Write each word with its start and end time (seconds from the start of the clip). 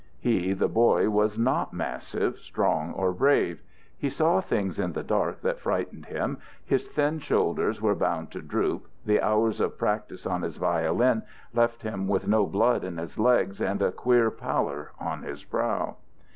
He, 0.19 0.53
the 0.53 0.67
boy, 0.67 1.11
was 1.11 1.37
not 1.37 1.73
massive, 1.73 2.39
strong, 2.39 2.91
or 2.93 3.11
brave; 3.13 3.61
he 3.95 4.09
saw 4.09 4.41
things 4.41 4.79
in 4.79 4.93
the 4.93 5.03
dark 5.03 5.41
that 5.41 5.59
frightened 5.59 6.07
him, 6.07 6.39
his 6.65 6.87
thin 6.87 7.19
shoulders 7.19 7.83
were 7.83 7.93
bound 7.93 8.31
to 8.31 8.41
droop, 8.41 8.87
the 9.05 9.21
hours 9.21 9.59
of 9.61 9.77
practise 9.77 10.25
on 10.25 10.41
his 10.41 10.57
violin 10.57 11.21
left 11.53 11.83
him 11.83 12.07
with 12.07 12.27
no 12.27 12.47
blood 12.47 12.83
in 12.83 12.97
his 12.97 13.19
legs 13.19 13.61
and 13.61 13.79
a 13.83 13.91
queer 13.91 14.31
pallor 14.31 14.89
on 14.99 15.21
his 15.21 15.43
brow. 15.43 15.97